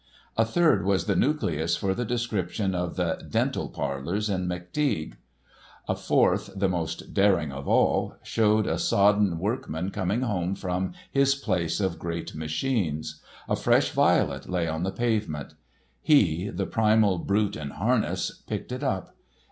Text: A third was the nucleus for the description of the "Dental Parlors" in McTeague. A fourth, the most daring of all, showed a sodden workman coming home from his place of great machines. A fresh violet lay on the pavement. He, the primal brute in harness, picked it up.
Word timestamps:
A 0.35 0.45
third 0.45 0.83
was 0.83 1.05
the 1.05 1.15
nucleus 1.15 1.75
for 1.77 1.93
the 1.93 2.05
description 2.05 2.73
of 2.73 2.95
the 2.95 3.23
"Dental 3.29 3.69
Parlors" 3.69 4.31
in 4.31 4.47
McTeague. 4.47 5.13
A 5.87 5.95
fourth, 5.95 6.49
the 6.55 6.67
most 6.67 7.13
daring 7.13 7.51
of 7.51 7.67
all, 7.67 8.15
showed 8.23 8.65
a 8.65 8.79
sodden 8.79 9.37
workman 9.37 9.91
coming 9.91 10.21
home 10.21 10.55
from 10.55 10.93
his 11.11 11.35
place 11.35 11.79
of 11.79 11.99
great 11.99 12.33
machines. 12.33 13.21
A 13.47 13.55
fresh 13.55 13.91
violet 13.91 14.49
lay 14.49 14.67
on 14.67 14.81
the 14.81 14.91
pavement. 14.91 15.53
He, 16.01 16.49
the 16.49 16.65
primal 16.65 17.19
brute 17.19 17.55
in 17.55 17.69
harness, 17.69 18.41
picked 18.47 18.71
it 18.71 18.83
up. 18.83 19.15